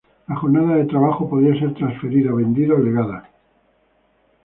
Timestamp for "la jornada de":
0.27-0.85